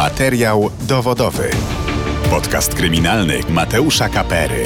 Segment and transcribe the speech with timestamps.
[0.00, 1.50] Materiał dowodowy.
[2.30, 4.64] Podcast kryminalny Mateusza Kapery.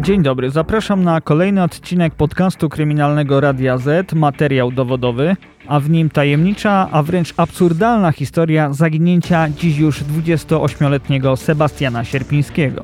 [0.00, 5.36] Dzień dobry, zapraszam na kolejny odcinek podcastu kryminalnego Radia Z, materiał dowodowy,
[5.68, 12.82] a w nim tajemnicza, a wręcz absurdalna historia zaginięcia dziś już 28-letniego Sebastiana Sierpińskiego.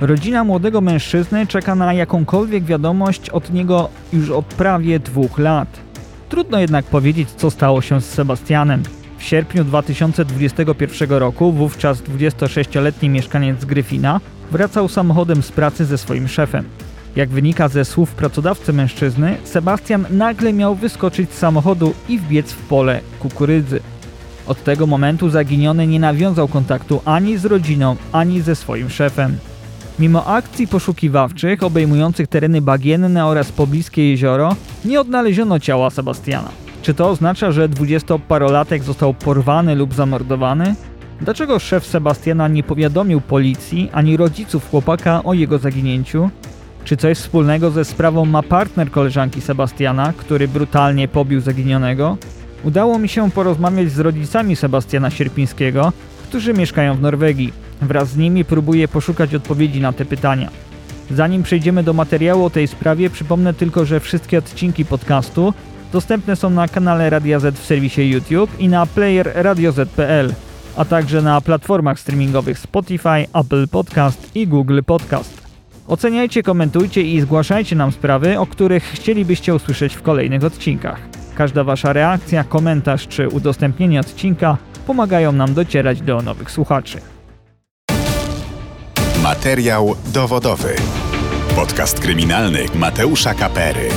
[0.00, 5.85] Rodzina młodego mężczyzny czeka na jakąkolwiek wiadomość od niego już od prawie dwóch lat.
[6.28, 8.82] Trudno jednak powiedzieć, co stało się z Sebastianem.
[9.18, 14.20] W sierpniu 2021 roku wówczas 26-letni mieszkaniec Gryfina
[14.52, 16.64] wracał samochodem z pracy ze swoim szefem.
[17.16, 22.68] Jak wynika ze słów pracodawcy mężczyzny, Sebastian nagle miał wyskoczyć z samochodu i wbiec w
[22.68, 23.80] pole kukurydzy.
[24.46, 29.38] Od tego momentu zaginiony nie nawiązał kontaktu ani z rodziną, ani ze swoim szefem.
[29.98, 36.48] Mimo akcji poszukiwawczych obejmujących tereny bagienne oraz pobliskie jezioro, nie odnaleziono ciała Sebastiana.
[36.82, 40.74] Czy to oznacza, że dwudziestoparolatek został porwany lub zamordowany?
[41.20, 46.30] Dlaczego szef Sebastiana nie powiadomił policji ani rodziców chłopaka o jego zaginięciu?
[46.84, 52.16] Czy coś wspólnego ze sprawą ma partner koleżanki Sebastiana, który brutalnie pobił zaginionego?
[52.64, 55.92] Udało mi się porozmawiać z rodzicami Sebastiana Sierpińskiego,
[56.28, 57.52] którzy mieszkają w Norwegii.
[57.82, 60.50] Wraz z nimi próbuję poszukać odpowiedzi na te pytania.
[61.10, 65.54] Zanim przejdziemy do materiału o tej sprawie, przypomnę tylko, że wszystkie odcinki podcastu
[65.92, 70.34] dostępne są na kanale Radia Z w serwisie YouTube i na player radioz.pl,
[70.76, 75.46] a także na platformach streamingowych Spotify, Apple Podcast i Google Podcast.
[75.88, 81.15] Oceniajcie, komentujcie i zgłaszajcie nam sprawy, o których chcielibyście usłyszeć w kolejnych odcinkach.
[81.36, 84.56] Każda Wasza reakcja, komentarz czy udostępnienie odcinka
[84.86, 87.00] pomagają nam docierać do nowych słuchaczy.
[89.22, 90.76] Materiał dowodowy.
[91.56, 93.88] Podcast kryminalny Mateusza Kapery.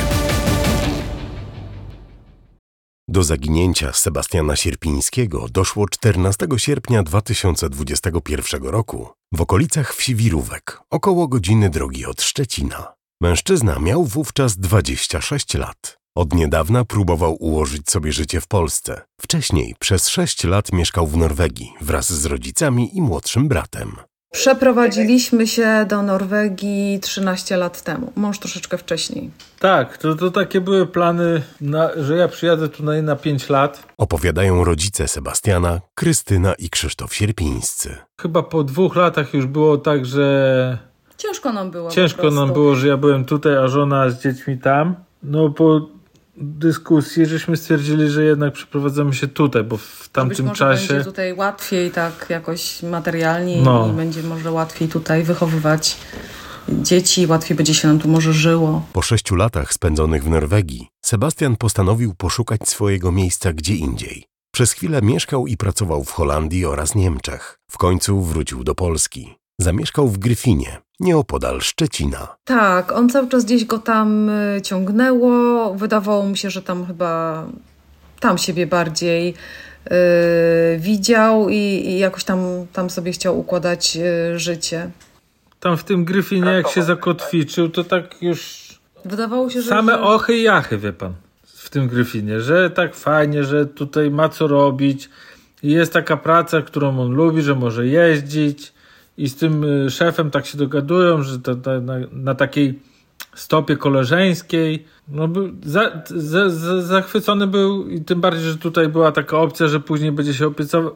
[3.07, 11.69] Do zaginięcia Sebastiana Sierpińskiego doszło 14 sierpnia 2021 roku w okolicach wsi Wirówek, około godziny
[11.69, 12.93] drogi od Szczecina.
[13.21, 15.98] Mężczyzna miał wówczas 26 lat.
[16.19, 19.01] Od niedawna próbował ułożyć sobie życie w Polsce.
[19.21, 23.95] Wcześniej przez 6 lat mieszkał w Norwegii wraz z rodzicami i młodszym bratem.
[24.31, 29.31] Przeprowadziliśmy się do Norwegii 13 lat temu, mąż troszeczkę wcześniej.
[29.59, 33.83] Tak, to, to takie były plany, na, że ja przyjadę tutaj na 5 lat.
[33.97, 37.97] Opowiadają rodzice Sebastiana, Krystyna i Krzysztof Sierpińscy.
[38.21, 40.77] Chyba po dwóch latach już było tak, że
[41.17, 41.91] Ciężko nam było.
[41.91, 44.95] ciężko nam było, że ja byłem tutaj, a żona z dziećmi tam.
[45.23, 45.98] No po
[46.39, 50.87] dyskusji żeśmy stwierdzili, że jednak przeprowadzamy się tutaj, bo w tamtym może czasie...
[50.87, 53.87] będzie tutaj łatwiej, tak jakoś materialnie No.
[53.87, 55.97] i będzie może łatwiej tutaj wychowywać
[56.69, 58.85] dzieci, łatwiej będzie się nam tu może żyło.
[58.93, 64.25] Po sześciu latach spędzonych w Norwegii, Sebastian postanowił poszukać swojego miejsca gdzie indziej.
[64.53, 67.59] Przez chwilę mieszkał i pracował w Holandii oraz Niemczech.
[67.71, 69.38] W końcu wrócił do Polski.
[69.61, 72.35] Zamieszkał w Gryfinie, nieopodal Szczecina.
[72.45, 75.73] Tak, on cały czas gdzieś go tam y, ciągnęło.
[75.75, 77.43] Wydawało mi się, że tam chyba
[78.19, 79.93] tam siebie bardziej y,
[80.79, 82.39] widział i, i jakoś tam,
[82.73, 83.97] tam sobie chciał układać
[84.33, 84.89] y, życie.
[85.59, 88.69] Tam w tym Gryfinie, jak się zakotwiczył, to tak już
[89.05, 89.69] Wydawało się, że.
[89.69, 90.01] same że...
[90.01, 94.47] ochy i jachy, wie pan, w tym Gryfinie, że tak fajnie, że tutaj ma co
[94.47, 95.09] robić.
[95.63, 98.73] I Jest taka praca, którą on lubi, że może jeździć
[99.19, 102.79] i z tym y, szefem tak się dogadują, że to, to, na, na takiej
[103.35, 104.85] stopie koleżeńskiej.
[105.07, 109.67] No, był za, za, za, zachwycony był i tym bardziej, że tutaj była taka opcja,
[109.67, 110.51] że później będzie się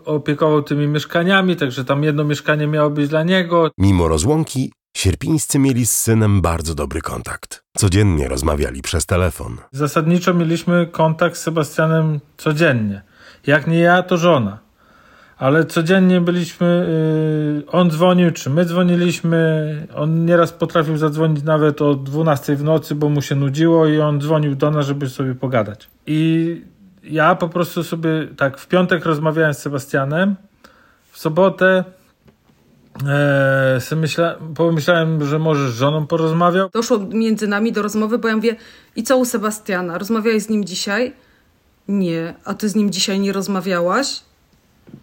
[0.06, 3.72] opiekował tymi mieszkaniami, także tam jedno mieszkanie miało być dla niego.
[3.78, 7.64] Mimo rozłąki, sierpińscy mieli z synem bardzo dobry kontakt.
[7.78, 9.58] Codziennie rozmawiali przez telefon.
[9.72, 13.02] Zasadniczo mieliśmy kontakt z Sebastianem codziennie.
[13.48, 14.63] Jak nie ja, to żona.
[15.38, 16.88] Ale codziennie byliśmy,
[17.66, 19.88] yy, on dzwonił, czy my dzwoniliśmy.
[19.96, 24.22] On nieraz potrafił zadzwonić nawet o 12 w nocy, bo mu się nudziło i on
[24.22, 25.90] dzwonił do nas, żeby sobie pogadać.
[26.08, 26.62] I
[27.04, 30.36] ja po prostu sobie tak w piątek rozmawiałem z Sebastianem,
[31.12, 31.84] w sobotę
[33.08, 36.70] e, myśla, pomyślałem, że może z żoną porozmawiał.
[36.70, 38.56] Doszło między nami do rozmowy, bo ja mówię,
[38.96, 39.98] i co u Sebastiana?
[39.98, 41.14] Rozmawiałeś z nim dzisiaj?
[41.88, 42.34] Nie.
[42.46, 44.22] A ty z nim dzisiaj nie rozmawiałaś?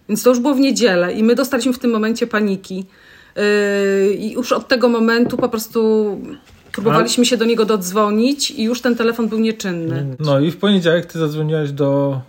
[0.09, 2.87] Więc to już było w niedzielę i my dostaliśmy w tym momencie paniki.
[3.37, 5.81] Yy, I już od tego momentu po prostu
[6.73, 10.17] próbowaliśmy się do niego dodzwonić i już ten telefon był nieczynny.
[10.19, 12.21] No i w poniedziałek ty zadzwoniłaś do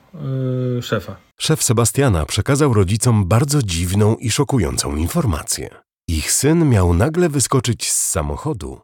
[0.76, 1.16] yy, szefa.
[1.40, 5.70] Szef Sebastiana przekazał rodzicom bardzo dziwną i szokującą informację.
[6.08, 8.80] Ich syn miał nagle wyskoczyć z samochodu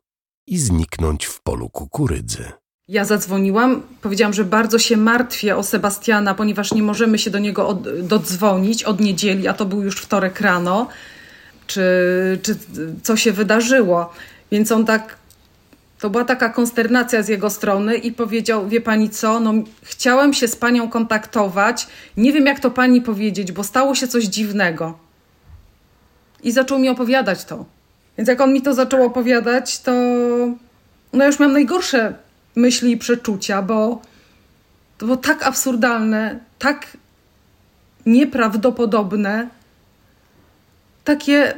[0.48, 2.52] i zniknąć w polu kukurydzy.
[2.90, 7.68] Ja zadzwoniłam, powiedziałam, że bardzo się martwię o Sebastiana, ponieważ nie możemy się do niego
[7.68, 10.88] od, dodzwonić od niedzieli, a to był już wtorek rano,
[11.68, 11.82] czy,
[12.42, 12.56] czy
[13.04, 14.14] co się wydarzyło.
[14.52, 15.18] Więc on tak,
[16.00, 19.54] to była taka konsternacja z jego strony i powiedział, wie pani co, no
[19.84, 21.88] chciałem się z panią kontaktować,
[22.18, 24.98] nie wiem jak to pani powiedzieć, bo stało się coś dziwnego.
[26.44, 27.66] I zaczął mi opowiadać to.
[28.18, 29.92] Więc jak on mi to zaczął opowiadać, to
[31.14, 32.27] no już miałam najgorsze
[32.58, 34.02] myśli i przeczucia, bo
[34.98, 36.98] to było tak absurdalne, tak
[38.06, 39.48] nieprawdopodobne,
[41.04, 41.54] takie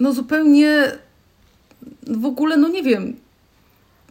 [0.00, 0.92] no zupełnie
[2.06, 3.16] w ogóle, no nie wiem,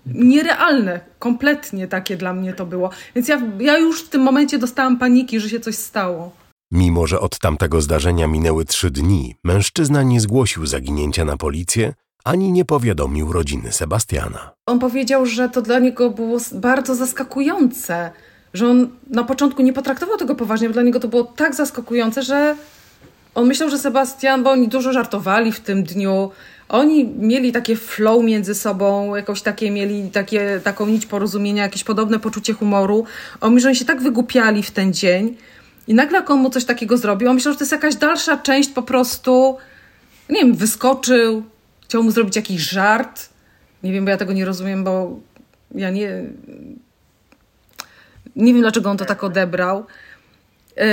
[0.05, 2.89] nierealne, kompletnie takie dla mnie to było.
[3.15, 6.31] Więc ja, ja już w tym momencie dostałam paniki, że się coś stało.
[6.71, 12.51] Mimo, że od tamtego zdarzenia minęły trzy dni, mężczyzna nie zgłosił zaginięcia na policję ani
[12.51, 14.51] nie powiadomił rodziny Sebastiana.
[14.65, 18.11] On powiedział, że to dla niego było bardzo zaskakujące,
[18.53, 22.23] że on na początku nie potraktował tego poważnie, bo dla niego to było tak zaskakujące,
[22.23, 22.55] że
[23.35, 26.31] on myślał, że Sebastian, bo oni dużo żartowali w tym dniu,
[26.69, 32.19] oni mieli takie flow między sobą, jakoś takie mieli takie, taką nić porozumienia, jakieś podobne
[32.19, 33.05] poczucie humoru.
[33.41, 35.37] On mówi, że oni się tak wygłupiali w ten dzień
[35.87, 38.37] i nagle jak on mu coś takiego zrobił, on myślał, że to jest jakaś dalsza
[38.37, 39.57] część po prostu,
[40.29, 41.43] nie wiem, wyskoczył,
[41.91, 43.29] chciał mu zrobić jakiś żart.
[43.83, 45.19] Nie wiem, bo ja tego nie rozumiem, bo
[45.75, 46.23] ja nie...
[48.35, 49.85] Nie wiem, dlaczego on to tak odebrał.
[50.77, 50.83] Yy,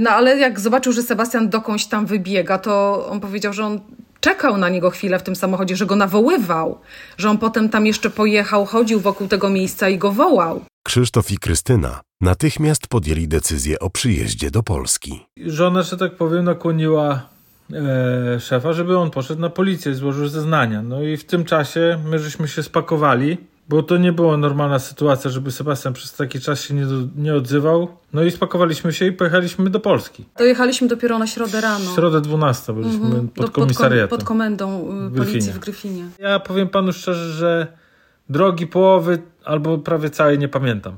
[0.00, 3.80] no ale jak zobaczył, że Sebastian dokądś tam wybiega, to on powiedział, że on
[4.20, 6.78] czekał na niego chwilę w tym samochodzie, że go nawoływał,
[7.18, 10.64] że on potem tam jeszcze pojechał, chodził wokół tego miejsca i go wołał.
[10.84, 15.26] Krzysztof i Krystyna natychmiast podjęli decyzję o przyjeździe do Polski.
[15.46, 17.32] Żona, że tak powiem, nakłoniła
[17.72, 20.82] e, szefa, żeby on poszedł na policję i złożył zeznania.
[20.82, 23.38] No i w tym czasie my żeśmy się spakowali,
[23.68, 27.34] bo to nie była normalna sytuacja, żeby Sebastian przez taki czas się nie, do, nie
[27.34, 27.88] odzywał.
[28.12, 30.24] No i spakowaliśmy się i pojechaliśmy do Polski.
[30.38, 31.90] Dojechaliśmy dopiero na środę rano.
[31.90, 33.28] W środę 12 byliśmy Mhm.
[33.28, 34.08] pod komisariatem.
[34.08, 36.04] Pod, komendą y, W policji w Gryfinie.
[36.18, 37.66] Ja powiem panu szczerze, że
[38.28, 40.96] drogi połowy albo prawie całej nie pamiętam.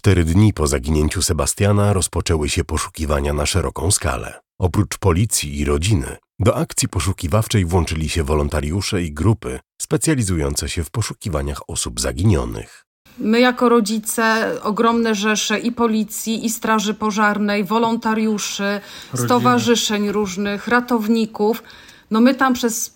[0.00, 4.40] Cztery dni po zaginięciu Sebastiana rozpoczęły się poszukiwania na szeroką skalę.
[4.58, 10.90] Oprócz policji i rodziny, do akcji poszukiwawczej włączyli się wolontariusze i grupy specjalizujące się w
[10.90, 12.86] poszukiwaniach osób zaginionych.
[13.18, 18.80] My jako rodzice, ogromne rzesze i policji, i straży pożarnej, wolontariuszy,
[19.12, 19.28] Rodziny.
[19.28, 21.62] stowarzyszeń różnych, ratowników.
[22.10, 22.94] No my tam przez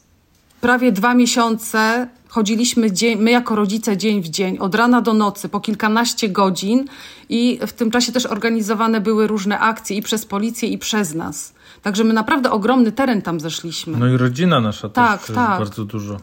[0.61, 5.49] prawie dwa miesiące chodziliśmy dzień, my jako rodzice dzień w dzień, od rana do nocy,
[5.49, 6.85] po kilkanaście godzin
[7.29, 11.55] i w tym czasie też organizowane były różne akcje i przez policję i przez nas.
[11.83, 13.99] Także my naprawdę ogromny teren tam zeszliśmy.
[13.99, 15.59] No i rodzina nasza Tak, też, tak.
[15.59, 16.17] bardzo dużo.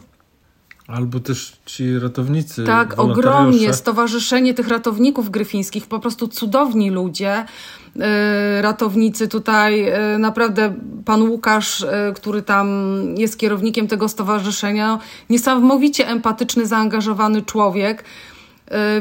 [0.86, 2.64] Albo też ci ratownicy.
[2.64, 3.74] Tak, ogromnie.
[3.74, 7.44] Stowarzyszenie tych ratowników gryfińskich, po prostu cudowni ludzie.
[7.96, 10.74] Yy, ratownicy tutaj, yy, naprawdę
[11.04, 12.68] pan Łukasz, yy, który tam
[13.16, 14.98] jest kierownikiem tego stowarzyszenia,
[15.30, 18.04] niesamowicie empatyczny, zaangażowany człowiek.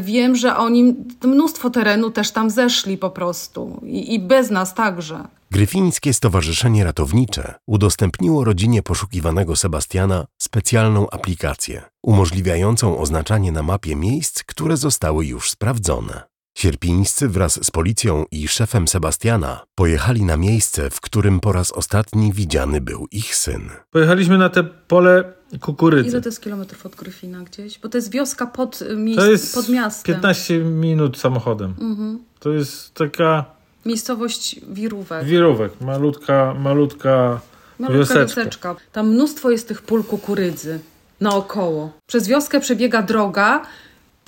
[0.01, 5.27] Wiem, że oni mnóstwo terenu też tam zeszli po prostu i, i bez nas także.
[5.51, 14.77] Gryfińskie Stowarzyszenie Ratownicze udostępniło rodzinie poszukiwanego Sebastiana specjalną aplikację umożliwiającą oznaczanie na mapie miejsc, które
[14.77, 16.30] zostały już sprawdzone.
[16.57, 22.33] Sierpińscy wraz z policją i szefem Sebastiana pojechali na miejsce, w którym po raz ostatni
[22.33, 23.69] widziany był ich syn.
[23.91, 25.23] Pojechaliśmy na te pole
[25.61, 26.09] kukurydzy.
[26.09, 27.79] Ile to jest kilometrów od Gryfina gdzieś?
[27.79, 30.15] Bo to jest wioska pod, y, miejsc, To jest pod miastem.
[30.15, 31.73] 15 minut samochodem.
[31.81, 32.19] Mhm.
[32.39, 33.45] To jest taka
[33.85, 35.25] Miejscowość Wirówek.
[35.25, 37.39] wirówek, malutka, malutka
[37.79, 38.41] Malutka wioseczka.
[38.41, 38.75] wioseczka.
[38.91, 40.79] Tam mnóstwo jest tych pól kukurydzy
[41.21, 41.91] naokoło.
[42.07, 43.61] Przez wioskę przebiega droga,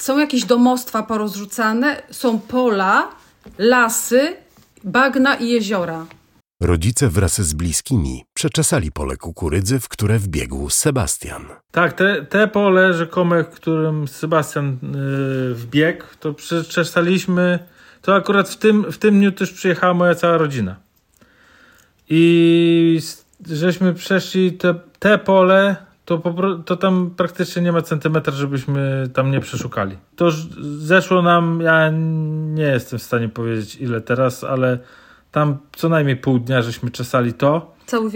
[0.03, 3.09] są jakieś domostwa porozrzucane, są pola,
[3.57, 4.35] lasy,
[4.83, 6.05] bagna i jeziora.
[6.61, 11.45] Rodzice wraz z bliskimi przeczesali pole kukurydzy, w które wbiegł Sebastian.
[11.71, 17.59] Tak, te, te pole rzekome, w którym Sebastian yy, wbiegł, to przeczesaliśmy.
[18.01, 20.75] To akurat w tym, w tym dniu też przyjechała moja cała rodzina.
[22.09, 22.99] I
[23.45, 26.23] żeśmy przeszli te, te pole, to,
[26.65, 29.97] to tam praktycznie nie ma centymetra, żebyśmy tam nie przeszukali.
[30.15, 31.89] To ż- zeszło nam, ja
[32.53, 34.79] nie jestem w stanie powiedzieć ile teraz, ale
[35.31, 37.73] tam co najmniej pół dnia żeśmy czesali to.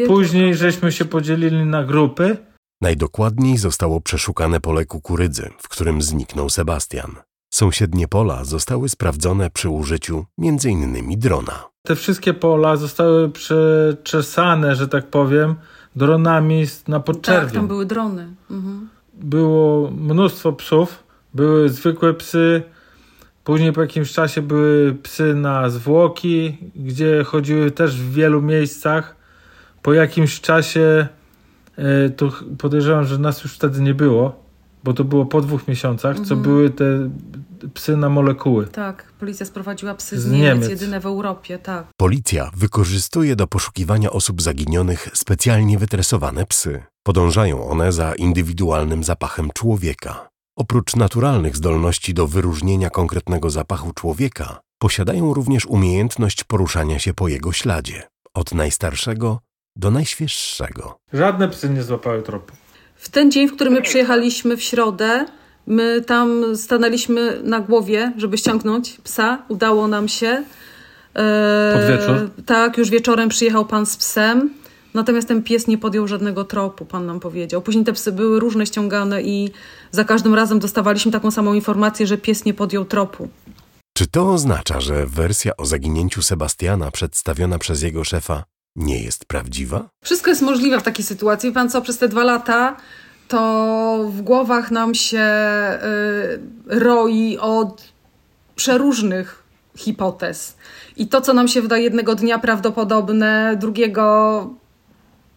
[0.07, 2.37] Później żeśmy się podzielili na grupy.
[2.81, 7.15] Najdokładniej zostało przeszukane pole kukurydzy, w którym zniknął Sebastian.
[7.53, 11.19] Sąsiednie pola zostały sprawdzone przy użyciu m.in.
[11.19, 11.63] drona.
[11.87, 15.55] Te wszystkie pola zostały przeczesane, że tak powiem,
[15.97, 17.45] dronami na podczerwień.
[17.45, 18.27] Tak, tam były drony.
[18.51, 18.87] Mhm.
[19.13, 22.61] Było mnóstwo psów, były zwykłe psy,
[23.43, 29.15] później po jakimś czasie były psy na zwłoki, gdzie chodziły też w wielu miejscach.
[29.81, 31.07] Po jakimś czasie,
[31.77, 34.43] e, to podejrzewam, że nas już wtedy nie było,
[34.83, 36.41] bo to było po dwóch miesiącach, co Mhm.
[36.41, 37.09] były te
[37.73, 38.67] psy na molekuły.
[38.67, 40.69] Tak, policja sprowadziła psy z, Z Niemiec, Niemiec.
[40.69, 41.87] jedyne w Europie, tak.
[41.97, 46.83] Policja wykorzystuje do poszukiwania osób zaginionych specjalnie wytresowane psy.
[47.03, 50.29] Podążają one za indywidualnym zapachem człowieka.
[50.57, 57.51] Oprócz naturalnych zdolności do wyróżnienia konkretnego zapachu człowieka, posiadają również umiejętność poruszania się po jego
[57.53, 59.39] śladzie, od najstarszego
[59.75, 60.97] do najświeższego.
[61.13, 62.55] Żadne psy nie złapały tropu.
[62.95, 65.25] W ten dzień, w którym my przyjechaliśmy w środę,
[65.67, 69.37] my tam stanęliśmy na głowie, żeby ściągnąć psa.
[69.47, 70.43] Udało nam się.
[71.15, 72.29] E, Pod wieczór?
[72.45, 74.49] Tak, już wieczorem przyjechał pan z psem.
[74.93, 77.61] Natomiast ten pies nie podjął żadnego tropu, pan nam powiedział.
[77.61, 79.51] Później te psy były różne ściągane i
[79.91, 83.29] za każdym razem dostawaliśmy taką samą informację, że pies nie podjął tropu.
[83.97, 88.43] Czy to oznacza, że wersja o zaginięciu Sebastiana przedstawiona przez jego szefa
[88.75, 89.89] nie jest prawdziwa?
[90.03, 91.51] Wszystko jest możliwe w takiej sytuacji.
[91.51, 92.77] Pan co, przez te dwa lata
[93.27, 95.27] to w głowach nam się
[96.69, 97.83] y, roi od
[98.55, 99.43] przeróżnych
[99.77, 100.57] hipotez.
[100.97, 104.49] I to, co nam się wydaje jednego dnia prawdopodobne, drugiego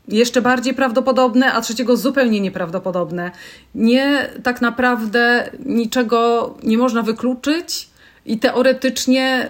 [0.08, 3.30] jeszcze bardziej prawdopodobne, a trzeciego zupełnie nieprawdopodobne.
[3.74, 7.88] Nie tak naprawdę niczego nie można wykluczyć
[8.26, 9.48] i teoretycznie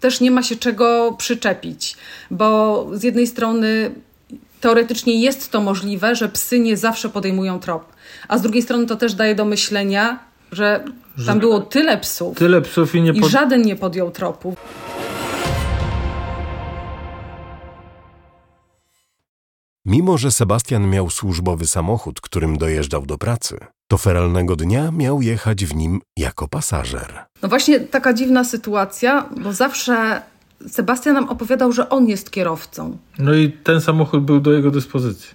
[0.00, 1.96] też nie ma się czego przyczepić,
[2.30, 3.90] bo z jednej strony
[4.60, 7.92] teoretycznie jest to możliwe, że psy nie zawsze podejmują trop,
[8.28, 10.18] a z drugiej strony to też daje do myślenia,
[10.52, 10.84] że
[11.26, 13.30] tam było tyle psów Tyle psów i nie i pod...
[13.30, 14.56] żaden nie podjął tropu.
[19.84, 25.64] Mimo, że Sebastian miał służbowy samochód, którym dojeżdżał do pracy, to feralnego dnia miał jechać
[25.64, 27.24] w nim jako pasażer.
[27.42, 30.22] No właśnie taka dziwna sytuacja, bo zawsze
[30.68, 32.96] Sebastian nam opowiadał, że on jest kierowcą.
[33.18, 35.30] No i ten samochód był do jego dyspozycji.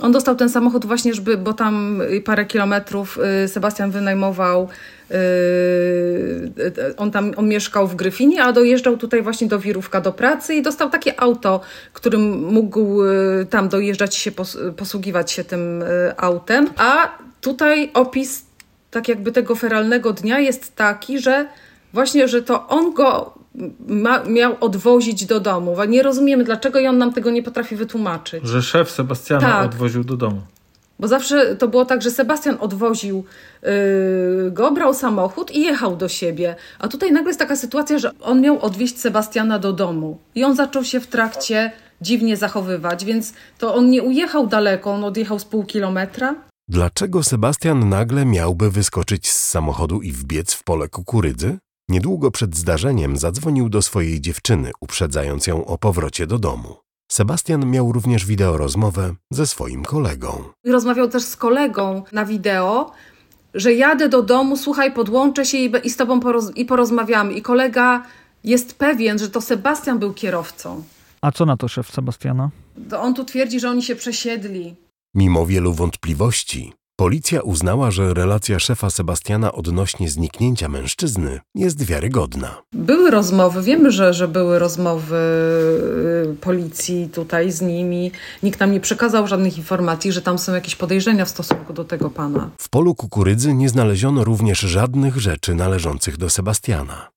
[0.00, 4.68] On dostał ten samochód właśnie, żeby, bo tam parę kilometrów y, Sebastian wynajmował.
[5.10, 10.54] y, On tam on mieszkał w Gryfinie, a dojeżdżał tutaj właśnie do Wirówka do pracy
[10.54, 11.60] i dostał takie auto,
[11.92, 15.84] którym mógł y, tam dojeżdżać się, pos- posługiwać się tym
[16.16, 16.68] autem.
[16.76, 18.46] A tutaj opis
[18.90, 21.46] tak jakby tego feralnego dnia jest taki, że
[21.92, 23.34] właśnie, że to on go
[23.86, 25.76] ma, miał odwozić do domu.
[25.88, 28.44] Nie rozumiemy dlaczego i on nam tego nie potrafi wytłumaczyć.
[28.46, 29.66] Że szef Sebastiana Tak.
[29.66, 30.40] odwoził do domu.
[30.98, 33.24] Bo zawsze to było tak, że Sebastian odwoził
[33.62, 36.56] yy, go, brał samochód i jechał do siebie.
[36.78, 40.18] A tutaj nagle jest taka sytuacja, że on miał odwieźć Sebastiana do domu.
[40.34, 45.04] I on zaczął się w trakcie dziwnie zachowywać, więc to on nie ujechał daleko, on
[45.04, 46.34] odjechał z pół kilometra.
[46.68, 51.58] Dlaczego Sebastian nagle miałby wyskoczyć z samochodu i wbiec w pole kukurydzy?
[51.88, 56.76] Niedługo przed zdarzeniem zadzwonił do swojej dziewczyny, uprzedzając ją o powrocie do domu.
[57.12, 60.44] Sebastian miał również wideorozmowę ze swoim kolegą.
[60.66, 62.92] Rozmawiał też z kolegą na wideo,
[63.54, 67.32] że jadę do domu, słuchaj, podłączę się i, i z tobą poroz- i porozmawiamy.
[67.32, 68.02] I kolega
[68.44, 70.82] jest pewien, że to Sebastian był kierowcą.
[71.20, 72.50] A co na to szef Sebastiana?
[72.90, 74.74] To on tu twierdzi, że oni się przesiedli.
[75.14, 82.62] Mimo wielu wątpliwości, policja uznała, że relacja szefa Sebastiana odnośnie zniknięcia mężczyzny jest wiarygodna.
[82.72, 85.16] Były rozmowy, wiemy, że, że były rozmowy
[86.32, 88.10] y, policji tutaj z nimi.
[88.42, 92.10] Nikt nam nie przekazał żadnych informacji, że tam są jakieś podejrzenia w stosunku do tego
[92.10, 92.50] pana.
[92.58, 97.08] W polu kukurydzy nie znaleziono również żadnych rzeczy należących do Sebastiana.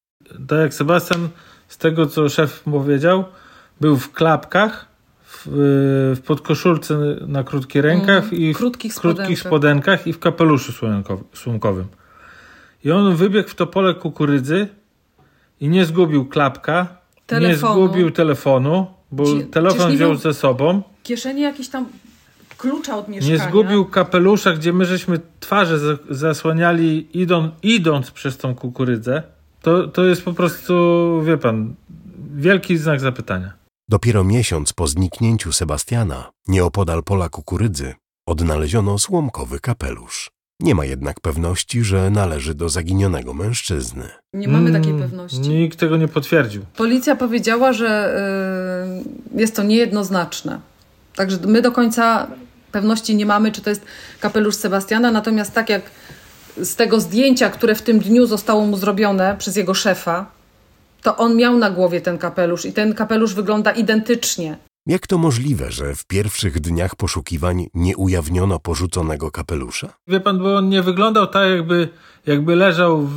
[0.47, 1.29] Tak jak Sebastian,
[1.67, 3.25] z tego co szef powiedział,
[3.81, 4.86] był w klapkach,
[5.51, 9.47] w, podkoszulce na krótki rękaw Mm, i w krótkich krótkich spodenkach.
[9.47, 10.71] spodenkach i w kapeluszu
[11.33, 11.85] słomkowym.
[12.83, 14.67] I on wybiegł w to pole kukurydzy
[15.61, 16.87] i nie zgubił klapka,
[17.27, 17.73] Telefonu.
[17.75, 20.81] nie zgubił telefonu, bo Cie- telefon wziął ze sobą.
[20.99, 21.85] W kieszeni jakiś tam
[22.57, 23.37] klucza od mieszkania.
[23.43, 29.23] Nie zgubił kapelusza, gdzie my żeśmy twarze za- zasłaniali idą, idąc przez tą kukurydzę.
[29.61, 30.73] To, to jest po prostu,
[31.25, 31.73] wie pan,
[32.35, 33.51] wielki znak zapytania.
[33.89, 37.93] Dopiero miesiąc po zniknięciu Sebastiana, nieopodal pola kukurydzy,
[38.27, 40.31] odnaleziono słomkowy kapelusz.
[40.59, 44.09] Nie ma jednak pewności, że należy do zaginionego mężczyzny.
[44.33, 45.39] Nie mamy takiej Mm, pewności.
[45.39, 46.61] Nikt tego nie potwierdził.
[46.75, 48.19] Policja powiedziała, że
[49.35, 50.59] y, jest to niejednoznaczne.
[51.15, 52.27] Także my do końca
[52.71, 53.85] pewności nie mamy, czy to jest
[54.19, 55.11] kapelusz Sebastiana.
[55.11, 55.81] Natomiast tak jak
[56.57, 60.36] z tego zdjęcia, które w tym dniu zostało mu zrobione przez jego szefa,
[61.01, 64.57] to on miał na głowie ten kapelusz i ten kapelusz wygląda identycznie.
[64.87, 69.93] Jak to możliwe, że w pierwszych dniach poszukiwań nie ujawniono porzuconego kapelusza?
[70.07, 71.89] Wie pan, bo on nie wyglądał tak, jakby,
[72.25, 73.11] jakby leżał w,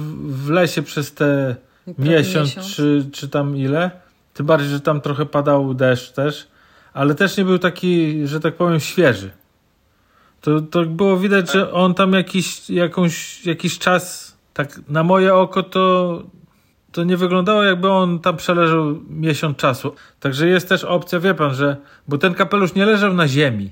[0.44, 1.56] w lesie przez te
[1.98, 2.66] miesiąc, miesiąc.
[2.66, 3.90] Czy, czy tam ile.
[4.34, 6.48] Tym bardziej, że tam trochę padał deszcz też,
[6.92, 9.30] ale też nie był taki, że tak powiem, świeży.
[10.40, 15.62] To, to było widać, że on tam jakiś, jakąś, jakiś czas, tak na moje oko,
[15.62, 16.22] to,
[16.92, 19.94] to nie wyglądało, jakby on tam przeleżał miesiąc czasu.
[20.20, 21.76] Także jest też opcja, wie pan, że.
[22.08, 23.70] Bo ten kapelusz nie leżał na ziemi.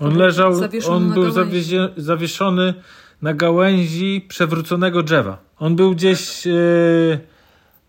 [0.00, 1.30] On On leżał, zawieszony on był
[1.96, 2.74] zawieszony
[3.22, 5.38] na gałęzi przewróconego drzewa.
[5.58, 6.50] On był gdzieś e,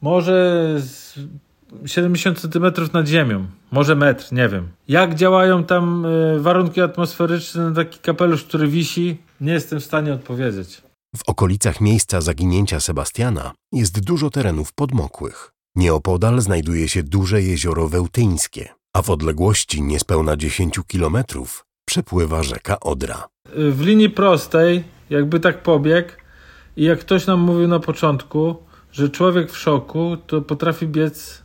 [0.01, 1.19] może z
[1.85, 4.67] 70 centymetrów nad ziemią, może metr, nie wiem.
[4.88, 10.13] Jak działają tam e, warunki atmosferyczne na taki kapelusz, który wisi, nie jestem w stanie
[10.13, 10.81] odpowiedzieć.
[11.15, 15.51] W okolicach miejsca zaginięcia Sebastiana jest dużo terenów podmokłych.
[15.75, 23.27] Nieopodal znajduje się duże jezioro Wełtyńskie, a w odległości niespełna 10 kilometrów przepływa rzeka Odra.
[23.56, 26.10] W linii prostej, jakby tak pobiegł,
[26.77, 28.56] i jak ktoś nam mówił na początku,
[28.91, 31.44] że człowiek w szoku to potrafi biec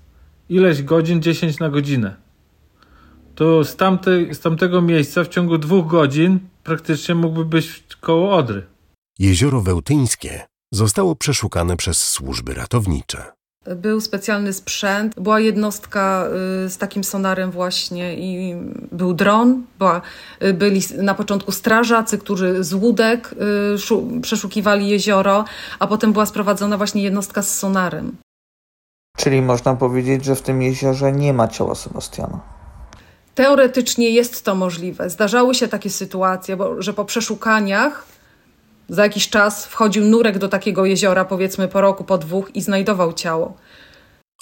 [0.49, 2.17] ileś godzin, 10 na godzinę.
[3.35, 8.76] To z, tamtej, z tamtego miejsca w ciągu dwóch godzin praktycznie mógłby być koło Odry.
[9.19, 13.33] Jezioro Wełtyńskie zostało przeszukane przez służby ratownicze.
[13.77, 16.29] Był specjalny sprzęt, była jednostka
[16.65, 18.57] y, z takim sonarem właśnie i
[18.93, 20.03] był dron, była,
[20.43, 23.35] y, byli na początku strażacy, którzy z łódek
[23.75, 25.45] y, szu, przeszukiwali jezioro,
[25.79, 28.17] a potem była sprowadzona właśnie jednostka z sonarem.
[29.17, 32.41] Czyli można powiedzieć, że w tym jeziorze nie ma ciała Sebastiana.
[33.35, 35.11] Teoretycznie jest to możliwe.
[35.11, 38.16] Zdarzały się takie sytuacje, bo, że po przeszukaniach
[38.89, 43.13] za jakiś czas wchodził nurek do takiego jeziora, powiedzmy po roku, po dwóch i znajdował
[43.13, 43.57] ciało.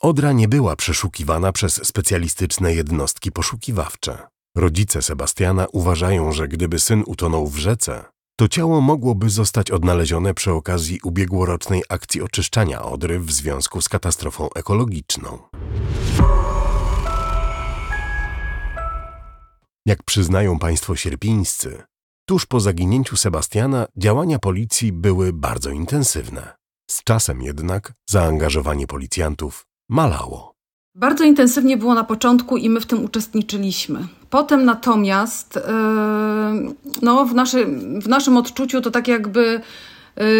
[0.02, 4.18] Odra nie była przeszukiwana przez specjalistyczne jednostki poszukiwawcze.
[4.56, 8.04] Rodzice Sebastiana uważają, że gdyby syn utonął w rzece,
[8.36, 14.48] to ciało mogłoby zostać odnalezione przy okazji ubiegłorocznej akcji oczyszczania Odry w związku z katastrofą
[14.54, 15.38] ekologiczną.
[19.86, 21.82] Jak przyznają państwo sierpińscy,
[22.26, 26.52] tuż po zaginięciu Sebastiana działania policji były bardzo intensywne.
[26.90, 30.54] Z czasem jednak zaangażowanie policjantów malało.
[30.94, 34.06] Bardzo intensywnie było na początku i my w tym uczestniczyliśmy.
[34.30, 37.66] Potem natomiast, yy, no, w, naszy,
[38.02, 39.60] w naszym odczuciu to tak jakby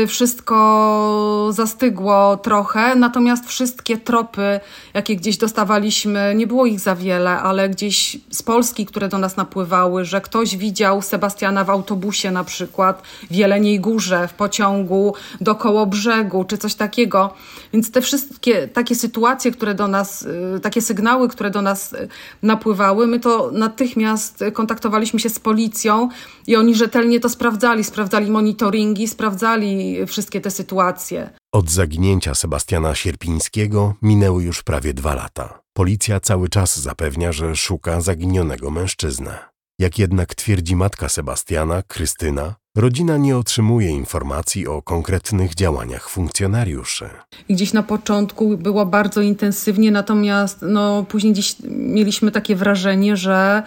[0.06, 4.60] wszystko zastygło trochę, natomiast wszystkie tropy,
[4.94, 9.36] jakie gdzieś dostawaliśmy, nie było ich za wiele, ale gdzieś z Polski, które do nas
[9.36, 15.54] napływały, że ktoś widział Sebastiana w autobusie na przykład w Jeleniej Górze, w pociągu do
[15.54, 17.34] koło brzegu, czy coś takiego.
[17.72, 20.22] Więc te wszystkie takie sytuacje, które do nas,
[20.56, 22.08] y, takie sygnały, które do nas y,
[22.42, 26.08] napływały, my to natychmiast kontaktowaliśmy się z policją
[26.46, 27.84] i oni rzetelnie to sprawdzali.
[27.84, 31.30] Sprawdzali monitoringi, sprawdzali wszystkie te sytuacje.
[31.52, 35.60] Od zaginięcia Sebastiana Sierpińskiego minęły już prawie dwa lata.
[35.72, 39.38] Policja cały czas zapewnia, że szuka zaginionego mężczyznę.
[39.78, 47.10] Jak jednak twierdzi matka Sebastiana, Krystyna, rodzina nie otrzymuje informacji o konkretnych działaniach funkcjonariuszy.
[47.50, 53.62] Gdzieś na początku było bardzo intensywnie, natomiast no, później gdzieś mieliśmy takie wrażenie, że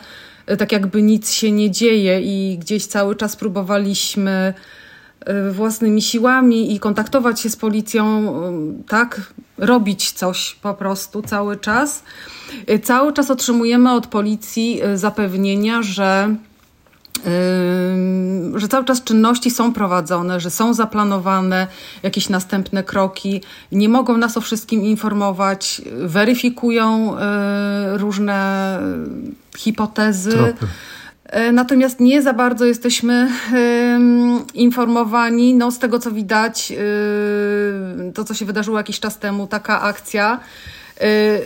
[0.57, 4.53] tak jakby nic się nie dzieje i gdzieś cały czas próbowaliśmy
[5.29, 8.33] y, własnymi siłami i kontaktować się z policją,
[8.79, 12.03] y, tak, robić coś po prostu cały czas.
[12.69, 16.36] Y, Cały czas otrzymujemy od policji zapewnienia, że
[18.56, 21.67] że cały czas czynności są prowadzone, że są zaplanowane
[22.03, 23.41] jakieś następne kroki.
[23.71, 28.80] Nie mogą nas o wszystkim informować, weryfikują y, różne
[29.58, 30.32] hipotezy.
[30.32, 30.67] Tropy.
[31.49, 33.30] Y, Natomiast nie za bardzo jesteśmy
[34.53, 35.53] informowani.
[35.53, 40.39] No, z tego co widać, y, to co się wydarzyło jakiś czas temu, taka akcja,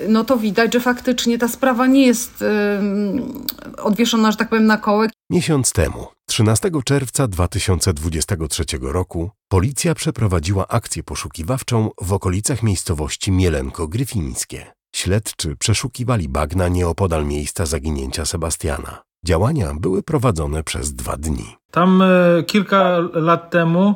[0.07, 3.45] no to widać, że faktycznie ta sprawa nie jest ym,
[3.77, 5.11] odwieszona, że tak powiem, na kołek.
[5.29, 14.61] Miesiąc temu, 13 czerwca 2023 roku, policja przeprowadziła akcję poszukiwawczą w okolicach miejscowości Mielenko-Gryfińskie.
[14.95, 19.01] Śledczy przeszukiwali bagna nieopodal miejsca zaginięcia Sebastiana.
[19.25, 21.55] Działania były prowadzone przez dwa dni.
[21.71, 23.95] Tam e, kilka lat temu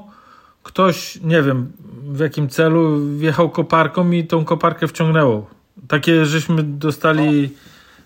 [0.63, 1.71] ktoś, nie wiem
[2.13, 5.45] w jakim celu, wjechał koparką i tą koparkę wciągnęło.
[5.87, 7.49] Takie żeśmy dostali.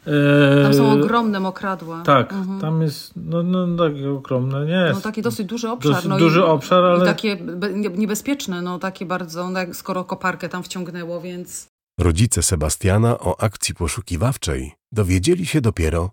[0.07, 2.01] e, Tam są ogromne mokradła.
[2.01, 2.59] Tak, Mhm.
[2.62, 4.95] tam jest, no, no takie ogromne, nie jest.
[4.95, 5.91] No taki dosyć duży obszar.
[5.91, 9.59] Dosyć no duży i, obszar, ale- I takie be, nie- niebezpieczne, no takie bardzo, no,
[9.73, 11.67] skoro koparkę tam wciągnęło, więc...
[11.99, 16.09] Rodzice Sebastiana o akcji poszukiwawczej dowiedzieli się dopiero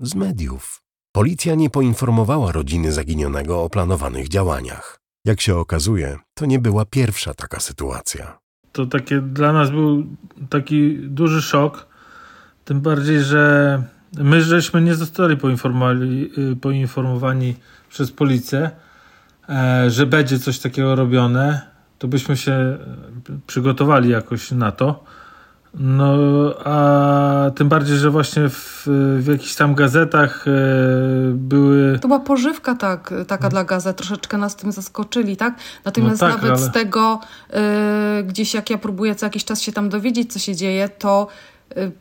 [0.00, 0.80] z mediów.
[1.12, 4.99] Policja nie poinformowała rodziny zaginionego o planowanych działaniach.
[5.24, 8.38] Jak się okazuje, to nie była pierwsza taka sytuacja.
[8.72, 10.06] To takie dla nas był
[10.50, 11.86] taki duży szok.
[12.64, 13.82] Tym bardziej, że
[14.18, 17.54] my żeśmy nie zostali poinformowani, y, poinformowani
[17.88, 18.70] przez policję,
[19.48, 21.60] e, że będzie coś takiego robione.
[21.98, 22.78] To byśmy się e,
[23.46, 25.04] przygotowali jakoś na to.
[25.74, 26.14] No,
[26.64, 28.82] a tym bardziej, że właśnie w,
[29.18, 30.50] w jakichś tam gazetach e,
[31.32, 31.98] były.
[31.98, 35.54] To była pożywka tak, taka dla gazet, troszeczkę nas tym zaskoczyli, tak?
[35.84, 37.20] Natomiast No tak, nawet ale- z tego,
[38.20, 41.26] y, gdzieś jak ja próbuję co jakiś czas się tam dowiedzieć, co się dzieje, to
[41.76, 41.92] y,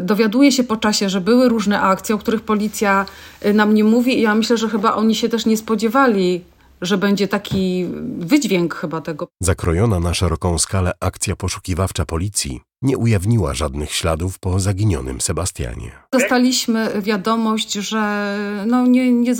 [0.00, 3.06] dowiaduję się po czasie, że były różne akcje, o których policja
[3.46, 6.44] y, nam nie mówi i ja myślę, że chyba oni się też nie spodziewali,
[6.80, 7.86] że będzie taki
[8.18, 9.28] wydźwięk chyba tego.
[9.42, 15.92] Zakrojona na szeroką skalę akcja poszukiwawcza policji nie ujawniła żadnych śladów po zaginionym Sebastianie.
[16.12, 18.36] Dostaliśmy wiadomość, że
[18.66, 19.34] no nie, nie,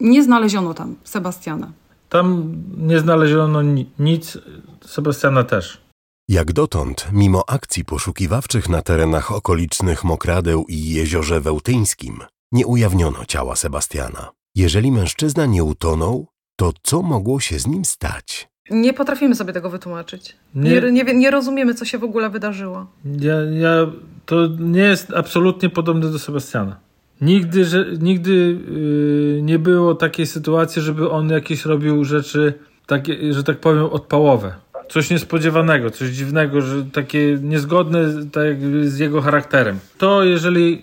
[0.00, 1.72] nie znaleziono tam Sebastiana.
[2.08, 4.38] Tam nie znaleziono ni- nic,
[4.86, 5.80] Sebastiana też.
[6.28, 12.18] Jak dotąd, mimo akcji poszukiwawczych na terenach okolicznych Mokradeł i Jeziorze Wełtyńskim,
[12.52, 14.30] nie ujawniono ciała Sebastiana.
[14.56, 18.48] Jeżeli mężczyzna nie utonął, to co mogło się z nim stać?
[18.70, 20.36] Nie potrafimy sobie tego wytłumaczyć.
[20.54, 22.86] Nie- Nie, nie, nie rozumiemy, co się w ogóle wydarzyło.
[23.20, 23.86] Ja, ja,
[24.26, 26.76] to nie jest absolutnie podobne do Sebastiana.
[27.20, 28.30] Nigdy, że, nigdy
[29.36, 32.54] yy, nie było takiej sytuacji, żeby on jakieś robił rzeczy,
[32.86, 34.54] takie, że tak powiem, odpałowe.
[34.88, 39.78] Coś niespodziewanego, coś dziwnego, że takie niezgodne tak z jego charakterem.
[39.98, 40.82] To jeżeli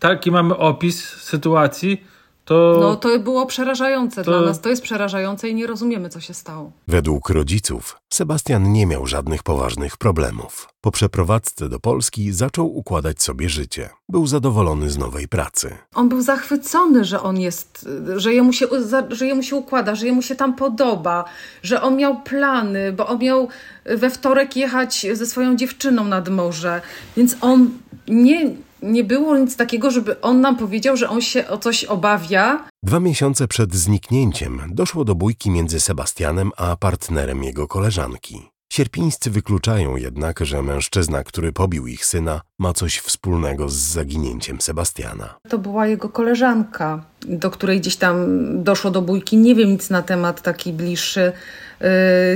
[0.00, 2.04] taki mamy opis sytuacji,
[2.44, 4.60] to, No to było przerażające To- dla nas.
[4.60, 6.72] To jest przerażające i nie rozumiemy, co się stało.
[6.88, 10.68] Według rodziców, Sebastian nie miał żadnych poważnych problemów.
[10.80, 13.90] Po przeprowadzce do Polski zaczął układać sobie życie.
[14.08, 15.76] Był zadowolony z nowej pracy.
[15.94, 18.66] On był zachwycony, że on jest, że jemu, się,
[19.08, 21.24] że jemu się układa, że jemu się tam podoba,
[21.62, 23.48] że on miał plany, bo on miał
[23.84, 26.80] we wtorek jechać ze swoją dziewczyną nad morze.
[27.16, 27.70] Więc on
[28.08, 32.64] nie, nie było nic takiego, żeby on nam powiedział, że on się o coś obawia.
[32.82, 38.54] Dwa miesiące przed zniknięciem doszło do bójki między Sebastianem a partnerem jego koleżanki.
[38.72, 45.34] Sierpińscy wykluczają jednak, że mężczyzna, który pobił ich syna, ma coś wspólnego z zaginięciem Sebastiana.
[45.48, 48.16] To była jego koleżanka, do której gdzieś tam
[48.64, 49.36] doszło do bójki.
[49.36, 51.32] Nie wiem nic na temat taki bliższy.
[51.80, 51.86] Yy,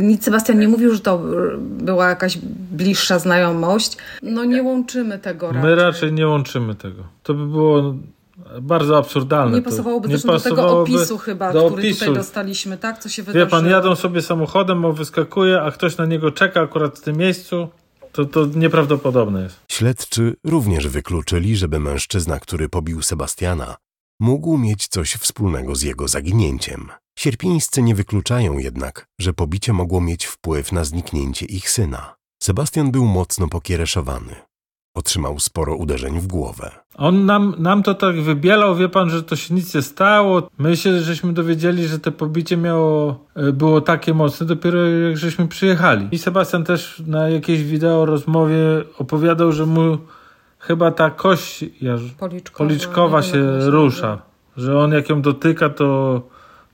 [0.02, 1.20] nic Sebastian nie mówił, że to
[1.60, 2.38] była jakaś
[2.70, 3.96] bliższa znajomość.
[4.22, 5.62] No nie łączymy tego raczej.
[5.62, 7.02] my raczej nie łączymy tego.
[7.22, 7.94] To by było
[8.62, 9.56] bardzo absurdalne.
[9.56, 11.98] Nie To pasowałoby nie też do tego pasowałoby opisu chyba, do który opisu.
[12.00, 12.98] tutaj dostaliśmy, tak?
[12.98, 13.50] Co się Wie wydarzyło.
[13.50, 17.68] pan, jadą sobie samochodem, on wyskakuje, a ktoś na niego czeka akurat w tym miejscu.
[18.12, 19.60] To, to nieprawdopodobne jest.
[19.72, 23.76] Śledczy również wykluczyli, żeby mężczyzna, który pobił Sebastiana,
[24.20, 26.88] mógł mieć coś wspólnego z jego zaginięciem.
[27.18, 32.14] Sierpińscy nie wykluczają jednak, że pobicie mogło mieć wpływ na zniknięcie ich syna.
[32.42, 34.34] Sebastian był mocno pokiereszowany.
[34.94, 36.70] Otrzymał sporo uderzeń w głowę.
[36.94, 40.48] On nam, nam to tak wybielał, wie pan, że to się nic nie stało.
[40.58, 45.48] My się żeśmy dowiedzieli, że to pobicie miało, e, było takie mocne dopiero jak żeśmy
[45.48, 46.08] przyjechali.
[46.12, 48.58] I Sebastian też na jakiejś wideo rozmowie
[48.98, 49.98] opowiadał, że mu
[50.58, 51.64] chyba ta kość
[52.18, 54.22] Policzkowa, policzkowa się rusza.
[54.56, 56.22] Że on jak ją dotyka, to,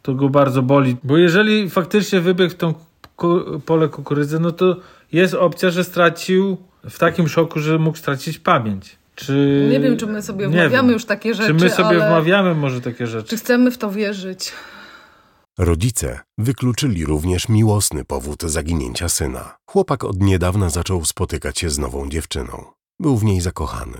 [0.04, 0.96] to go bardzo boli.
[1.04, 2.74] Bo jeżeli faktycznie wybiegł w tą
[3.16, 4.76] ku- pole kukurydzy, no to
[5.12, 6.56] jest opcja, że stracił
[6.90, 8.96] w takim szoku, że mógł stracić pamięć.
[9.14, 9.68] Czy...
[9.70, 10.92] Nie wiem, czy my sobie nie wmawiamy wiem.
[10.92, 13.36] już takie rzeczy, Czy my sobie ale wmawiamy może takie czy rzeczy?
[13.36, 14.52] chcemy w to wierzyć?
[15.58, 19.56] Rodzice wykluczyli również miłosny powód zaginięcia syna.
[19.70, 22.64] Chłopak od niedawna zaczął spotykać się z nową dziewczyną.
[23.00, 23.98] Był w niej zakochany.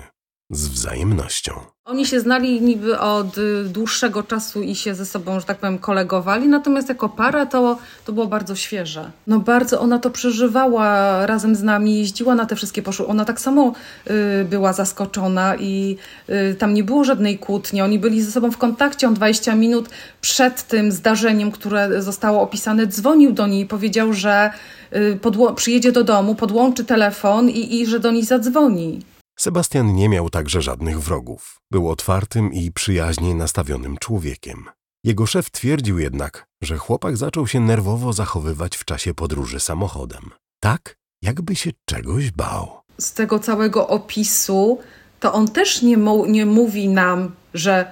[0.51, 1.53] Z wzajemnością.
[1.87, 5.79] Oni się znali niby od y, dłuższego czasu i się ze sobą, że tak powiem,
[5.79, 9.11] kolegowali, natomiast jako para to, to było bardzo świeże.
[9.27, 13.13] No bardzo ona to przeżywała razem z nami, jeździła na te wszystkie poszukiwania.
[13.13, 13.73] Ona tak samo
[14.11, 15.97] y, była zaskoczona i
[16.29, 17.83] y, tam nie było żadnej kłótni.
[17.83, 19.09] Oni byli ze sobą w kontakcie.
[19.09, 19.89] On 20 minut
[20.21, 24.51] przed tym zdarzeniem, które zostało opisane, dzwonił do niej i powiedział, że
[24.97, 25.19] y,
[25.57, 29.01] przyjedzie do domu, podłączy telefon i, i że do niej zadzwoni.
[29.37, 31.61] Sebastian nie miał także żadnych wrogów.
[31.71, 34.65] Był otwartym i przyjaźnie nastawionym człowiekiem.
[35.05, 40.31] Jego szef twierdził jednak, że chłopak zaczął się nerwowo zachowywać w czasie podróży samochodem.
[40.61, 42.81] Tak, jakby się czegoś bał.
[42.99, 44.79] z tego całego opisu,
[45.21, 47.91] to on też nie, nie mówi nam, że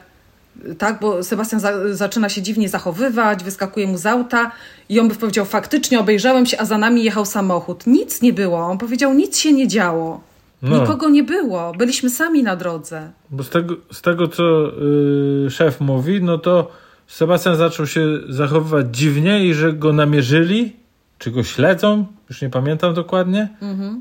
[0.78, 4.52] tak, bo Sebastian za, zaczyna się dziwnie zachowywać, wyskakuje mu z auta
[4.88, 7.86] i on by powiedział, faktycznie obejrzałem się, a za nami jechał samochód.
[7.86, 8.58] Nic nie było.
[8.58, 10.20] On powiedział, nic się nie działo.
[10.62, 10.80] No.
[10.80, 11.72] Nikogo nie było.
[11.78, 13.10] Byliśmy sami na drodze.
[13.30, 16.70] Bo z tego, z tego co yy, szef mówi, no to
[17.06, 20.72] Sebastian zaczął się zachowywać dziwnie i że go namierzyli,
[21.18, 23.48] czy go śledzą, już nie pamiętam dokładnie,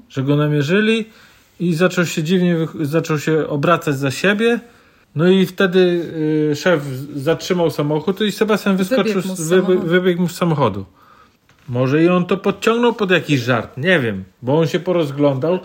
[0.10, 1.06] że go namierzyli
[1.60, 4.60] i zaczął się dziwnie, zaczął się obracać za siebie.
[5.16, 5.80] No i wtedy
[6.50, 6.84] yy, szef
[7.16, 10.86] zatrzymał samochód i Sebastian wyskoczył, Wybiegł mu z, wyby, wybiegł mu z samochodu.
[11.70, 15.60] Może i on to podciągnął pod jakiś żart, nie wiem, bo on się porozglądał,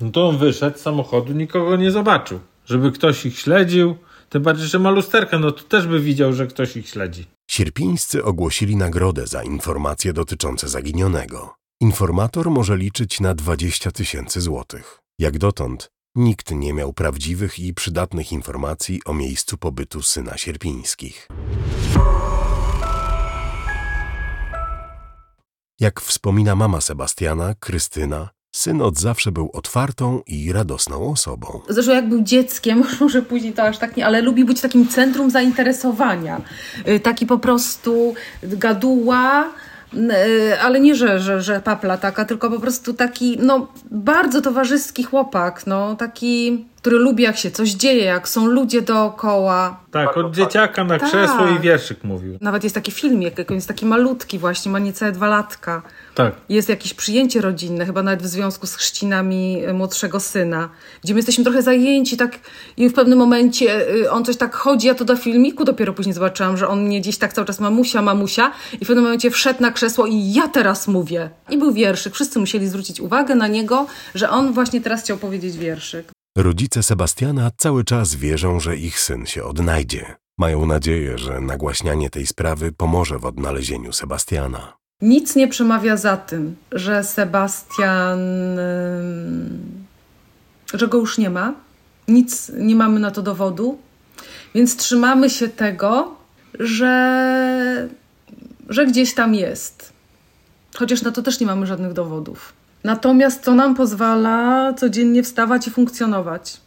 [0.00, 2.40] no to on wyszedł z samochodu, nikogo nie zobaczył.
[2.66, 3.96] Żeby ktoś ich śledził,
[4.28, 7.26] tym bardziej, że ma lusterkę, no to też by widział, że ktoś ich śledzi.
[7.50, 11.54] Sierpińscy ogłosili nagrodę za informacje dotyczące zaginionego.
[11.80, 14.98] Informator może liczyć na 20 tysięcy złotych.
[15.18, 21.28] Jak dotąd nikt nie miał prawdziwych i przydatnych informacji o miejscu pobytu syna Sierpińskich.
[25.80, 31.60] Jak wspomina mama Sebastiana, Krystyna, syn od zawsze był otwartą i radosną osobą.
[31.68, 35.30] Zresztą jak był dzieckiem, może później to aż tak nie, ale lubi być takim centrum
[35.30, 36.40] zainteresowania.
[36.88, 39.44] Y, Taki po prostu gaduła,
[39.94, 45.02] y, ale nie, że, że, że papla taka, tylko po prostu taki, no, bardzo towarzyski
[45.04, 49.80] chłopak, no, taki, który lubi jak się coś dzieje, jak są ludzie dookoła.
[49.90, 51.08] Tak, od dzieciaka na Tak.
[51.08, 52.38] krzesło i wierszyk mówił.
[52.40, 55.82] Nawet jest taki filmik, jak on jest taki malutki właśnie, ma niecałe dwa latka.
[56.14, 56.34] Tak.
[56.48, 60.68] Jest jakieś przyjęcie rodzinne, chyba nawet w związku z chrzcinami y, młodszego syna,
[61.04, 62.38] gdzie my jesteśmy trochę zajęci, tak
[62.76, 66.14] i w pewnym momencie y, on coś tak chodzi, ja to do filmiku dopiero później
[66.14, 69.62] zobaczyłam, że on mnie gdzieś tak cały czas mamusia, mamusia i w pewnym momencie wszedł
[69.62, 71.30] na krzesło i ja teraz mówię.
[71.50, 75.58] I był wierszyk, wszyscy musieli zwrócić uwagę na niego, że on właśnie teraz chciał powiedzieć
[75.58, 76.12] wierszyk.
[76.38, 80.16] Rodzice Sebastiana cały czas wierzą, że ich syn się odnajdzie.
[80.38, 84.79] Mają nadzieję, że nagłaśnianie tej sprawy pomoże w odnalezieniu Sebastiana.
[85.02, 88.20] Nic nie przemawia za tym, że Sebastian,
[90.74, 91.54] że go już nie ma.
[92.08, 93.78] Nic nie mamy na to dowodu,
[94.54, 96.14] więc trzymamy się tego,
[96.58, 97.88] że,
[98.68, 99.92] że gdzieś tam jest.
[100.76, 102.52] Chociaż na to też nie mamy żadnych dowodów.
[102.84, 106.60] Natomiast to nam pozwala codziennie wstawać i funkcjonować.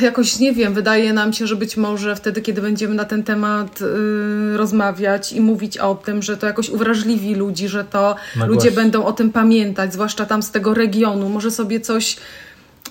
[0.00, 3.80] Jakoś nie wiem, wydaje nam się, że być może wtedy, kiedy będziemy na ten temat
[3.82, 8.70] y, rozmawiać i mówić o tym, że to jakoś uwrażliwi ludzi, że to Nagłaś- ludzie
[8.70, 12.16] będą o tym pamiętać, zwłaszcza tam z tego regionu, może sobie coś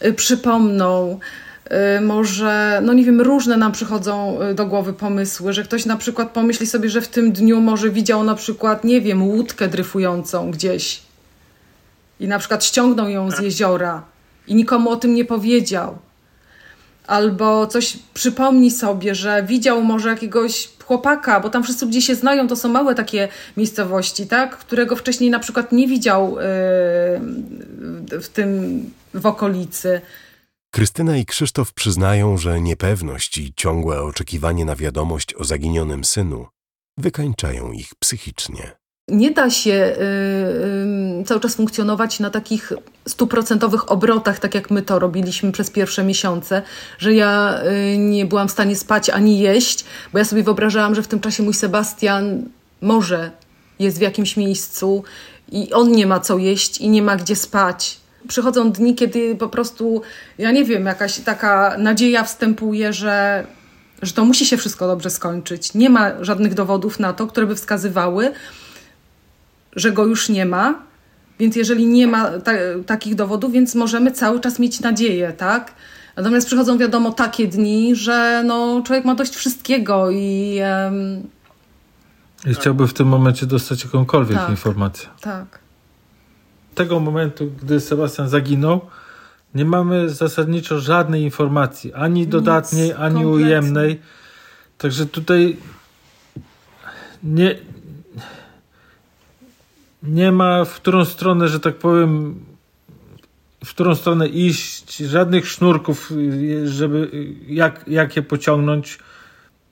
[0.06, 1.20] y, przypomną.
[1.98, 5.98] Y, Może, no nie wiem, różne nam przychodzą y, do głowy pomysły, że ktoś na
[5.98, 10.52] przykład pomyśli sobie, że w tym dniu może widział na przykład, nie wiem, łódkę dryfującą
[10.52, 11.02] gdzieś
[12.20, 14.04] i na przykład ściągnął ją z jeziora
[14.48, 15.98] i nikomu o tym nie powiedział.
[17.08, 22.48] Albo coś przypomni sobie, że widział może jakiegoś chłopaka, bo tam wszyscy ludzie się znają,
[22.48, 24.58] to są małe takie miejscowości, tak?
[24.58, 30.02] Którego wcześniej na przykład nie widział yy, w tym, w okolicy.
[30.74, 36.48] Krystyna i Krzysztof przyznają, że niepewność i ciągłe oczekiwanie na wiadomość o zaginionym synu
[36.98, 38.83] wykańczają ich psychicznie.
[39.08, 42.74] Nie da się y, y, cały czas funkcjonować na takich
[43.08, 46.62] stuprocentowych obrotach, tak jak my to robiliśmy przez pierwsze miesiące,
[46.98, 47.60] że ja
[47.94, 51.20] y, nie byłam w stanie spać ani jeść, bo ja sobie wyobrażałam, że w tym
[51.20, 52.44] czasie mój Sebastian
[52.82, 53.32] może
[53.80, 55.04] jest w jakimś miejscu
[55.52, 57.98] i on nie ma co jeść i nie ma gdzie spać.
[58.28, 60.02] Przychodzą dni, kiedy po prostu,
[60.38, 63.48] ja nie wiem, jakaś taka nadzieja wstępuje, że,
[64.02, 65.74] że to musi się wszystko dobrze skończyć.
[65.74, 68.32] Nie ma żadnych dowodów na to, które by wskazywały,
[69.76, 70.76] że go już nie ma.
[71.40, 72.52] Więc jeżeli nie ma ta,
[72.86, 75.74] takich dowodów, więc możemy cały czas mieć nadzieję, tak?
[76.18, 81.28] Natomiast przychodzą, wiadomo, takie dni, że no, człowiek ma dość wszystkiego i em,
[82.52, 84.50] I chciałby w tym momencie dostać jakąkolwiek Tak.
[84.50, 85.10] informację.
[85.22, 85.60] tak.
[86.76, 88.82] Tego momentu, gdy Sebastian zaginął,
[89.56, 93.28] nie mamy zasadniczo żadnej informacji, ani dodatniej, ani kompletnie.
[93.28, 94.02] ujemnej.
[94.78, 95.58] Także tutaj
[97.24, 97.56] nie,
[100.04, 102.36] nie ma w którą stronę, że tak powiem,
[103.66, 106.12] w którą stronę iść, żadnych sznurków,
[106.66, 107.10] żeby
[107.48, 109.00] jak, jak je pociągnąć.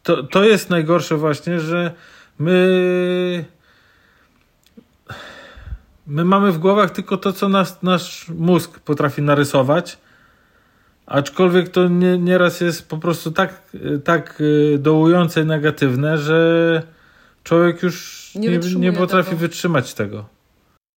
[0.04, 1.91] To, to jest najgorsze właśnie, że
[2.39, 3.46] my
[6.08, 9.98] my mamy w głowach tylko to, co nas, nasz mózg potrafi narysować,
[11.06, 13.62] aczkolwiek to nie, nieraz jest po prostu tak,
[14.04, 16.84] tak y, dołujące i negatywne, że
[17.43, 19.39] człowiek już Nie nie, nie, potrafi tego.
[19.39, 20.25] wytrzymać tego.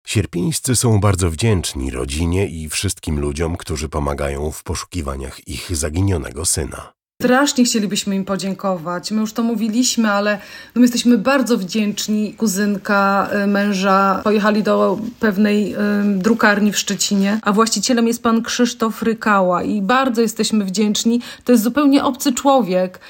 [0.06, 6.92] Sierpińscy są bardzo wdzięczni rodzinie i wszystkim ludziom, którzy pomagają w poszukiwaniach ich zaginionego syna.
[7.22, 9.10] Strasznie chcielibyśmy im podziękować.
[9.10, 10.38] My już to mówiliśmy, ale
[10.74, 12.34] no my jesteśmy bardzo wdzięczni.
[12.34, 19.02] Kuzynka y, męża pojechali do pewnej y, drukarni w Szczecinie, a właścicielem jest pan Krzysztof
[19.02, 21.20] Rykała i bardzo jesteśmy wdzięczni.
[21.44, 23.00] To jest zupełnie obcy człowiek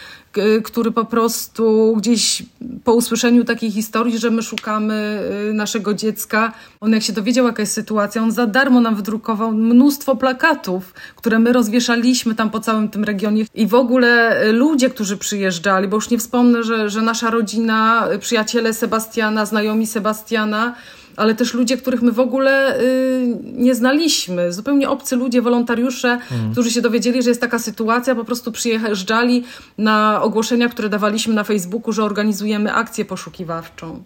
[0.64, 2.42] który po prostu gdzieś
[2.84, 5.20] po usłyszeniu takiej historii, że my szukamy
[5.50, 9.52] y, naszego dziecka, on jak się dowiedział, jaka jest sytuacja, on za darmo nam wydrukował
[9.52, 13.44] mnóstwo plakatów, które my rozwieszaliśmy tam po całym tym regionie.
[13.54, 18.08] I w ogóle y, ludzie, którzy przyjeżdżali, bo już nie wspomnę, że, że nasza rodzina,
[18.12, 20.74] y, przyjaciele Sebastiana, znajomi Sebastiana,
[21.16, 24.52] ale też ludzie, których my w ogóle y, nie znaliśmy.
[24.52, 26.52] Zupełnie obcy ludzie, wolontariusze, mhm.
[26.52, 29.44] którzy się dowiedzieli, że jest taka sytuacja, po prostu przyjeżdżali
[29.78, 34.04] na ogłoszenia, które dawaliśmy na Facebooku, że organizujemy akcję poszukiwawczą.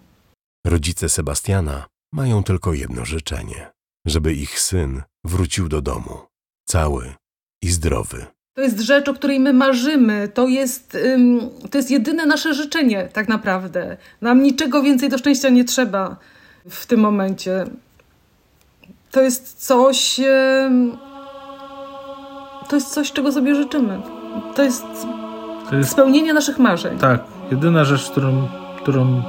[0.66, 3.70] Rodzice Sebastiana mają tylko jedno życzenie:
[4.06, 6.18] żeby ich syn wrócił do domu,
[6.64, 7.14] cały
[7.62, 8.26] i zdrowy.
[8.54, 10.28] To jest rzecz, o której my marzymy.
[10.34, 11.40] To jest, ym,
[11.70, 13.96] to jest jedyne nasze życzenie, tak naprawdę.
[14.20, 16.16] Nam niczego więcej do szczęścia nie trzeba
[16.70, 17.64] w tym momencie.
[19.10, 20.20] To jest coś.
[22.68, 24.00] To jest coś, czego sobie życzymy.
[24.54, 24.84] To jest,
[25.70, 26.98] to jest spełnienie naszych marzeń.
[26.98, 29.22] Tak, jedyna rzecz, którą, którą,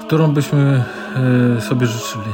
[0.00, 0.84] którą byśmy
[1.56, 2.32] e, sobie życzyli.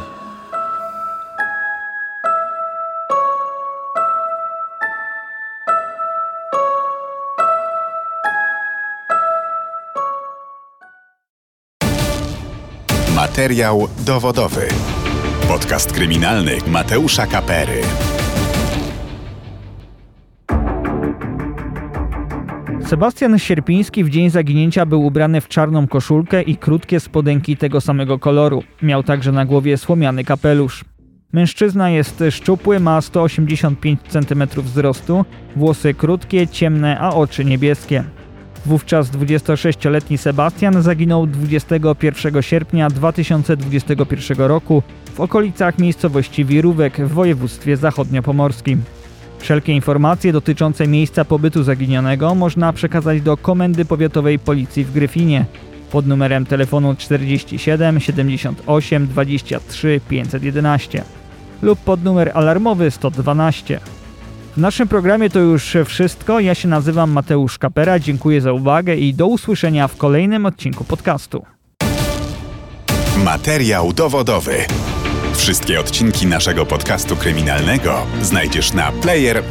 [13.41, 14.61] Materiał dowodowy.
[15.49, 17.81] Podcast kryminalny Mateusza Kapery.
[22.87, 28.19] Sebastian Sierpiński w dzień zaginięcia był ubrany w czarną koszulkę i krótkie spodenki tego samego
[28.19, 28.63] koloru.
[28.83, 30.85] Miał także na głowie słomiany kapelusz.
[31.33, 35.25] Mężczyzna jest szczupły, ma 185 cm wzrostu,
[35.57, 38.05] włosy krótkie, ciemne, a oczy niebieskie.
[38.67, 44.83] Wówczas 26-letni Sebastian zaginął 21 sierpnia 2021 roku
[45.15, 48.83] w okolicach miejscowości Wirówek w województwie zachodniopomorskim.
[49.39, 55.45] Wszelkie informacje dotyczące miejsca pobytu zaginionego można przekazać do Komendy Powiatowej Policji w Gryfinie
[55.91, 61.05] pod numerem telefonu 47 78 23 511
[61.63, 63.81] lub pod numer alarmowy 112.
[64.57, 66.41] W naszym programie to już wszystko.
[66.41, 67.99] Ja się nazywam Mateusz Kapera.
[67.99, 71.45] Dziękuję za uwagę i do usłyszenia w kolejnym odcinku podcastu.
[73.25, 74.55] Materiał dowodowy.
[75.35, 79.43] Wszystkie odcinki naszego podcastu kryminalnego znajdziesz na player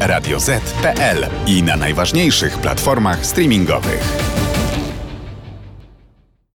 [1.48, 4.30] i na najważniejszych platformach streamingowych.